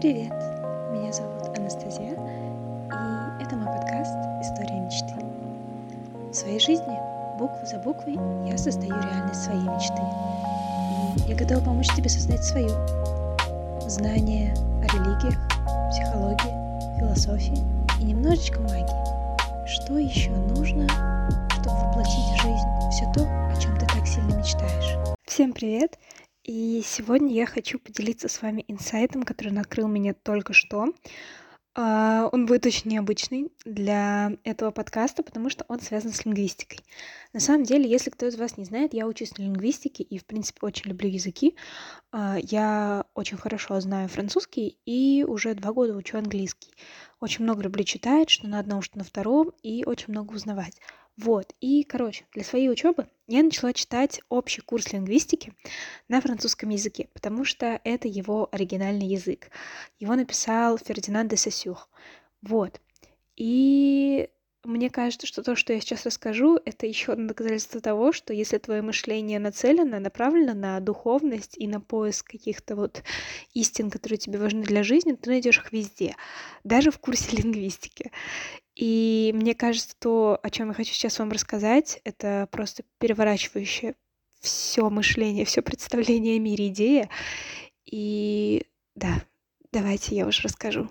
[0.00, 0.32] Привет!
[0.92, 5.14] Меня зовут Анастасия, и это мой подкаст «История мечты».
[6.30, 6.98] В своей жизни,
[7.38, 8.14] букву за буквой,
[8.48, 10.00] я создаю реальность своей мечты.
[11.26, 12.70] И я готова помочь тебе создать свою.
[13.90, 15.38] Знания о религиях,
[15.90, 17.62] психологии, философии
[18.00, 19.66] и немножечко магии.
[19.66, 20.88] Что еще нужно,
[21.60, 24.96] чтобы воплотить в жизнь все то, о чем ты так сильно мечтаешь?
[25.26, 25.98] Всем привет!
[26.52, 30.92] И сегодня я хочу поделиться с вами инсайтом, который накрыл меня только что.
[31.76, 36.80] А, он будет очень необычный для этого подкаста, потому что он связан с лингвистикой.
[37.32, 40.26] На самом деле, если кто из вас не знает, я учусь на лингвистике и, в
[40.26, 41.54] принципе, очень люблю языки.
[42.10, 46.72] А, я очень хорошо знаю французский и уже два года учу английский.
[47.20, 50.80] Очень много люблю читать, что на одном, что на втором, и очень много узнавать.
[51.22, 55.52] Вот, и, короче, для своей учебы я начала читать общий курс лингвистики
[56.08, 59.50] на французском языке, потому что это его оригинальный язык.
[59.98, 61.76] Его написал Фердинанд де Сосюр.
[62.40, 62.80] Вот.
[63.36, 64.30] И
[64.64, 68.58] мне кажется, что то, что я сейчас расскажу, это еще одно доказательство того, что если
[68.58, 73.02] твое мышление нацелено, направлено на духовность и на поиск каких-то вот
[73.54, 76.14] истин, которые тебе важны для жизни, ты найдешь их везде,
[76.62, 78.10] даже в курсе лингвистики.
[78.80, 83.94] И мне кажется, то, о чем я хочу сейчас вам рассказать, это просто переворачивающее
[84.40, 87.10] все мышление, все представление о мире идея.
[87.84, 88.64] И
[88.94, 89.22] да,
[89.70, 90.88] давайте я уже расскажу.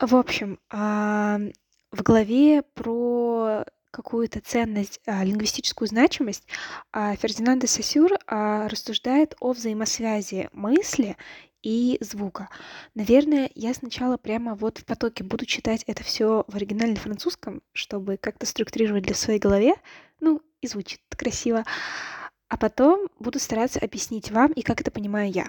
[0.00, 6.44] В общем, в главе про какую-то ценность, а, лингвистическую значимость,
[6.92, 11.16] а, Фердинанд де Сосюр рассуждает о взаимосвязи мысли
[11.62, 12.48] и звука.
[12.94, 18.18] Наверное, я сначала прямо вот в потоке буду читать это все в оригинальном французском, чтобы
[18.18, 19.74] как-то структурировать для своей голове.
[20.20, 21.64] Ну, и звучит красиво.
[22.48, 25.48] А потом буду стараться объяснить вам и как это понимаю я.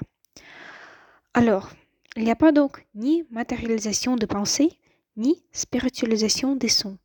[1.33, 1.69] Alors,
[2.17, 4.80] Il n'y a pas donc ni matérialisation de pensée,
[5.17, 6.97] ni spiritualisation des sons,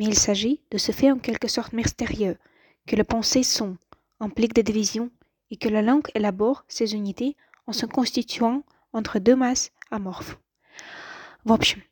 [0.00, 2.38] mais il s'agit de ce fait en quelque sorte mystérieux,
[2.86, 3.76] que le pensée son
[4.18, 5.10] implique des divisions
[5.50, 8.62] et que la langue élabore ces unités en se constituant
[8.94, 10.38] entre deux masses amorphes.
[11.44, 11.82] В общем,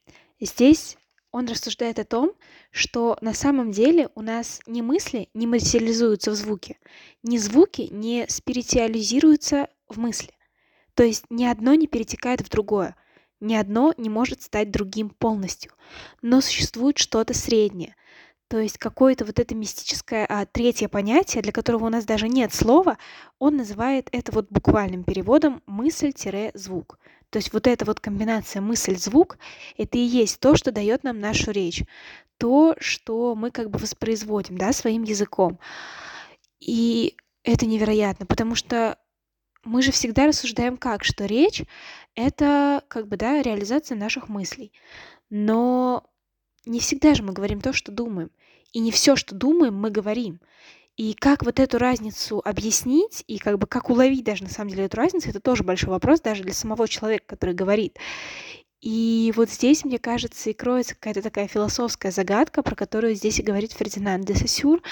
[0.40, 0.96] здесь
[1.32, 2.32] он рассуждает о том,
[2.70, 6.78] что на самом деле у нас ни мысли не материализуются в звуке,
[7.22, 10.32] ни звуки не спиритуализируются в мысли.
[10.94, 12.96] То есть ни одно не перетекает в другое,
[13.40, 15.72] ни одно не может стать другим полностью,
[16.22, 17.94] но существует что-то среднее.
[18.48, 22.54] То есть какое-то вот это мистическое а, третье понятие, для которого у нас даже нет
[22.54, 22.96] слова,
[23.38, 26.98] он называет это вот буквальным переводом мысль-звук.
[27.30, 29.38] То есть вот эта вот комбинация мысль-звук,
[29.76, 31.84] это и есть то, что дает нам нашу речь,
[32.38, 35.58] то, что мы как бы воспроизводим, да, своим языком.
[36.58, 38.98] И это невероятно, потому что
[39.64, 41.62] мы же всегда рассуждаем как, что речь—
[42.14, 44.72] это как бы, да, реализация наших мыслей.
[45.30, 46.04] Но
[46.66, 48.30] не всегда же мы говорим то, что думаем.
[48.72, 50.40] И не все, что думаем, мы говорим.
[50.96, 54.86] И как вот эту разницу объяснить, и как бы как уловить даже на самом деле
[54.86, 57.96] эту разницу, это тоже большой вопрос даже для самого человека, который говорит.
[58.80, 63.42] И вот здесь, мне кажется, и кроется какая-то такая философская загадка, про которую здесь и
[63.42, 64.82] говорит Фердинанд де Сосюр,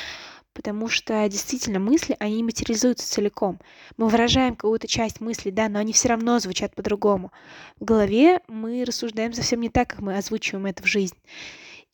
[0.56, 3.60] потому что действительно мысли, они материализуются целиком.
[3.98, 7.30] Мы выражаем какую-то часть мысли, да, но они все равно звучат по-другому.
[7.78, 11.16] В голове мы рассуждаем совсем не так, как мы озвучиваем это в жизнь.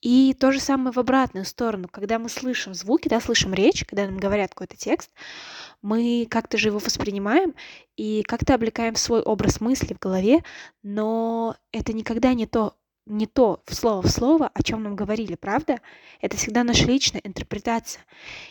[0.01, 1.89] И то же самое в обратную сторону.
[1.91, 5.11] Когда мы слышим звуки, да, слышим речь, когда нам говорят какой-то текст,
[5.81, 7.55] мы как-то же его воспринимаем
[7.97, 10.45] и как-то облекаем свой образ мысли в голове,
[10.83, 12.75] но это никогда не то,
[13.07, 15.81] не то слово в слово, о чем нам говорили, правда?
[16.21, 18.05] Это всегда наша личная интерпретация.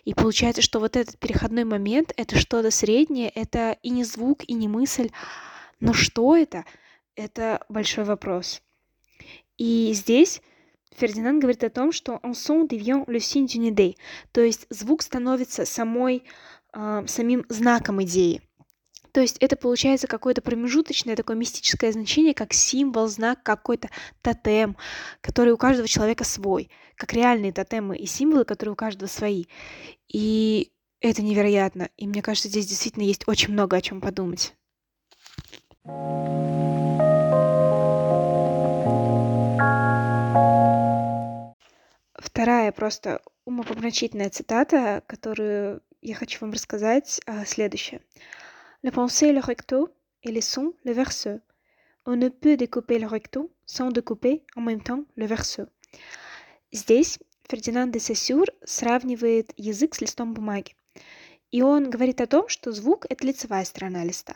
[0.03, 4.53] И получается, что вот этот переходной момент— это что-то среднее, это и не звук, и
[4.53, 5.11] не мысль.
[5.79, 6.65] Но что это?
[7.15, 8.61] Это большой вопрос.
[9.57, 10.41] И здесь
[10.97, 13.95] Фердинанд говорит о том, что «un son devient le signe d'une idée»,
[14.31, 16.23] то есть звук становится самой,
[16.73, 18.41] э, самим знаком идеи.
[19.11, 23.89] То есть это получается какое-то промежуточное такое мистическое значение, как символ, знак, какой-то
[24.21, 24.77] тотем,
[25.21, 29.45] который у каждого человека свой, как реальные тотемы и символы, которые у каждого свои.
[30.07, 30.71] И
[31.01, 31.89] это невероятно.
[31.97, 34.53] И мне кажется, здесь действительно есть очень много о чем подумать.
[42.13, 48.01] Вторая просто умопомрачительная цитата, которую я хочу вам рассказать, а, следующая.
[48.83, 49.89] La pensée le recto
[50.23, 51.39] et les sons le verso.
[52.05, 55.67] On ne peut découper le recto sans découper en même temps le verso.
[56.71, 60.73] Здесь Фердинанд де Сесюр сравнивает язык с листом бумаги.
[61.51, 64.35] И он говорит о том, что звук— это лицевая сторона листа,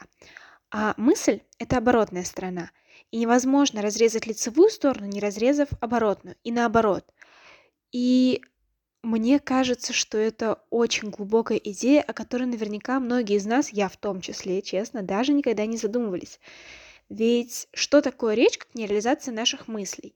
[0.69, 2.71] а мысль— это оборотная сторона.
[3.11, 7.05] И невозможно разрезать лицевую сторону, не разрезав оборотную, и наоборот.
[7.91, 8.41] И
[9.05, 13.97] мне кажется, что это очень глубокая идея, о которой наверняка многие из нас, я в
[13.97, 16.39] том числе, честно, даже никогда не задумывались.
[17.09, 20.15] Ведь что такое речь, как не реализация наших мыслей?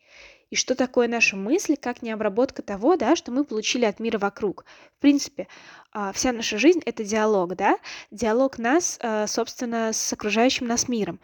[0.49, 4.17] И что такое наши мысли, как не обработка того, да, что мы получили от мира
[4.17, 4.65] вокруг?
[4.97, 5.47] В принципе,
[5.91, 7.77] а, вся наша жизнь— это диалог, да?
[8.09, 11.19] Диалог нас, а, собственно, с окружающим нас миром.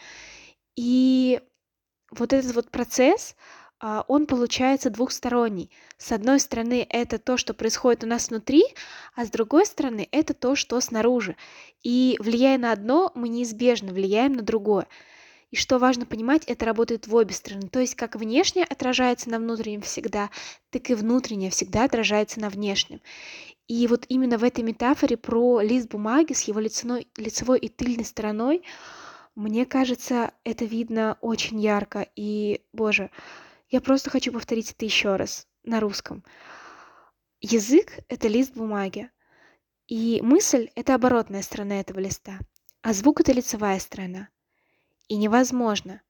[0.76, 1.42] И
[2.12, 3.36] вот этот вот процесс,
[3.80, 5.70] он получается двухсторонний.
[5.98, 8.64] С одной стороны, это то, что происходит у нас внутри,
[9.16, 11.36] а с другой стороны, это то, что снаружи.
[11.84, 14.88] И влияя на одно, мы неизбежно влияем на другое.
[15.52, 17.70] И что важно понимать, это работает в обе стороны.
[17.70, 20.30] То есть как внешнее отражается на внутреннем всегда,
[20.70, 23.02] так и внутреннее всегда отражается на внешнем.
[23.68, 28.06] И вот именно в этой метафоре про лист бумаги с его лицевой, лицевой и тыльной
[28.06, 28.64] стороной,
[29.36, 32.08] мне кажется, это видно очень ярко.
[32.16, 33.10] И, боже,
[33.76, 36.24] я просто хочу повторить это еще раз на русском.
[37.42, 39.12] Язык— это лист бумаги,
[39.86, 42.40] и мысль— это оборотная сторона этого листа,
[42.82, 44.30] а звук— это лицевая сторона.
[45.10, 46.02] И невозможно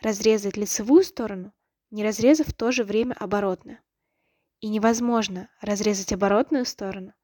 [0.00, 1.52] разрезать лицевую сторону,
[1.92, 3.78] не разрезав в то же время оборотную.
[4.58, 7.14] И невозможно разрезать оборотную сторону,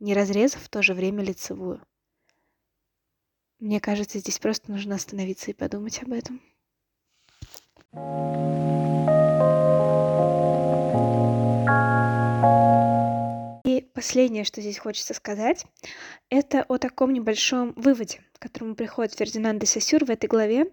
[0.00, 1.82] не разрезав в то же время лицевую.
[3.58, 6.42] Мне кажется, здесь просто нужно остановиться и подумать об этом.
[13.96, 15.66] Последнее, что здесь хочется сказать,
[16.30, 20.72] это о таком небольшом выводе, к которому приходит Фердинанд де Сосюр в этой главе.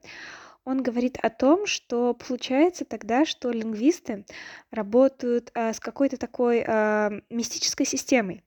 [0.65, 4.25] Он говорит о том, что получается тогда, что лингвисты
[4.71, 8.43] работают а, с какой-то такой а, мистической системой,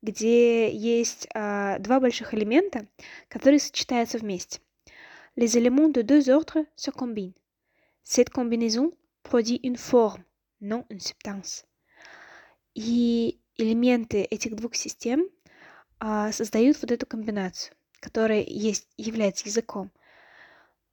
[0.00, 2.86] где есть а, два больших элемента,
[3.28, 4.60] которые сочетаются вместе.
[5.36, 7.34] Les éléments de deux ordres se combinent.
[8.02, 10.24] Cette combinaison produit une forme,
[10.60, 11.64] non une substance.
[12.74, 15.28] И элементы этих двух систем
[15.98, 19.90] а, создают вот эту комбинацию, которая есть, является языком.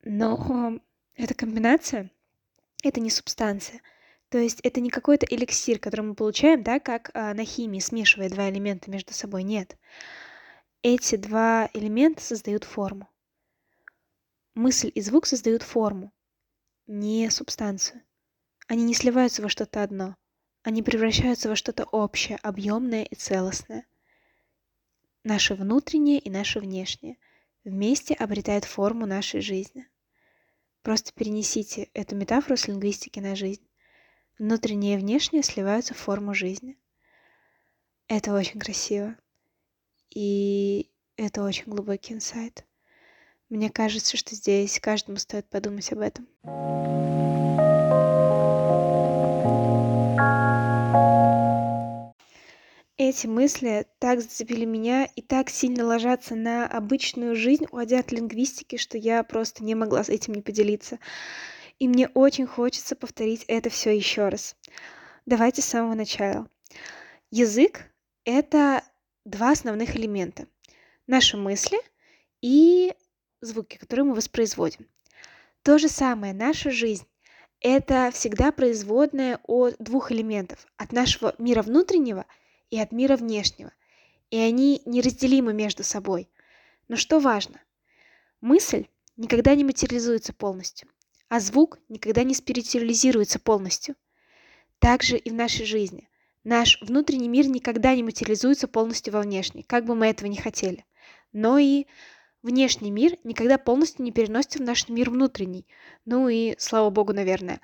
[0.04, 0.80] Но
[1.16, 2.12] эта комбинация—
[2.84, 3.82] это не субстанция.
[4.30, 8.30] То есть это не какой-то эликсир, который мы получаем, да, как а, на химии, смешивая
[8.30, 9.44] два элемента между собой.
[9.44, 9.78] Нет.
[10.82, 13.10] Эти два элемента создают форму.
[14.54, 16.12] Мысль и звук создают форму,
[16.88, 18.02] не субстанцию.
[18.68, 20.16] Они не сливаются во что-то одно—
[20.68, 23.86] они превращаются во что-то общее, объемное и целостное.
[25.24, 27.16] Наше внутреннее и наше внешнее
[27.64, 29.88] вместе обретают форму нашей жизни.
[30.82, 33.66] Просто перенесите эту метафору с лингвистики на жизнь.
[34.40, 36.78] Внутреннее и внешнее сливаются в форму жизни.
[38.10, 39.16] Это очень красиво.
[40.10, 42.66] И это очень глубокий инсайт.
[43.48, 46.28] Мне кажется, что здесь каждому стоит подумать об этом.
[53.10, 58.76] Эти мысли так зацепили меня и так сильно ложатся на обычную жизнь, уходя от лингвистики,
[58.76, 61.00] что я просто не могла с этим не поделиться.
[61.80, 64.58] И мне очень хочется повторить это все еще раз.
[65.26, 66.50] Давайте с самого начала.
[67.32, 67.86] Язык—
[68.26, 68.84] это
[69.24, 70.46] два основных элемента.
[71.08, 71.78] Наши мысли
[72.42, 72.94] и
[73.40, 74.86] звуки, которые мы воспроизводим.
[75.62, 77.08] То же самое, наша жизнь—
[77.62, 80.68] это всегда производная от двух элементов.
[80.76, 82.26] От нашего мира внутреннего—
[82.70, 83.72] и от мира внешнего,
[84.30, 86.30] и они неразделимы между собой.
[86.88, 87.62] Но что важно?
[88.42, 90.90] Мысль никогда не материализуется полностью,
[91.30, 93.96] а звук никогда не спиритуализируется полностью.
[94.80, 96.08] Также и в нашей жизни.
[96.44, 100.86] Наш внутренний мир никогда не материализуется полностью во внешний, как бы мы этого не хотели.
[101.34, 101.88] Но и
[102.42, 105.66] внешний мир никогда полностью не переносится в наш мир внутренний.
[106.06, 107.60] Ну и слава богу, наверное.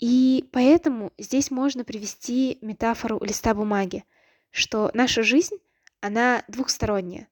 [0.00, 4.04] И поэтому здесь можно привести метафору листа бумаги,
[4.50, 5.56] что наша жизнь,
[6.00, 7.28] она двухсторонняя.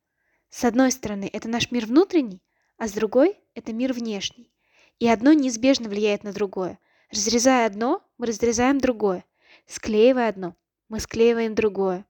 [0.50, 2.42] С одной стороны, это наш мир внутренний,
[2.76, 4.52] а с другой— это мир внешний.
[4.98, 6.78] И одно неизбежно влияет на другое.
[7.10, 9.24] Разрезая одно, мы разрезаем другое.
[9.66, 10.54] Склеивая одно,
[10.90, 12.04] мы склеиваем другое.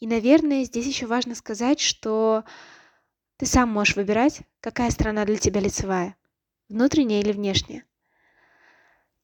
[0.00, 2.42] И, наверное, здесь еще важно сказать, что
[3.36, 6.16] ты сам можешь выбирать, какая сторона для тебя лицевая,
[6.68, 7.84] внутренняя или внешняя.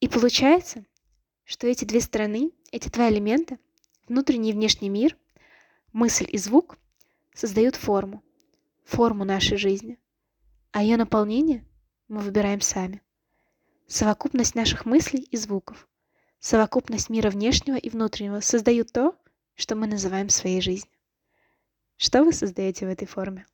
[0.00, 0.84] И получается,
[1.44, 3.58] что эти две стороны, эти два элемента,
[4.06, 5.16] внутренний и внешний мир,
[5.92, 6.78] мысль и звук,
[7.34, 8.22] создают форму,
[8.84, 9.98] форму нашей жизни.
[10.70, 11.64] А ее наполнение
[12.06, 13.02] мы выбираем сами.
[13.86, 15.88] Совокупность наших мыслей и звуков,
[16.38, 19.16] совокупность мира внешнего и внутреннего создают то,
[19.54, 20.92] что мы называем своей жизнью.
[21.96, 23.46] Что вы создаете в этой форме?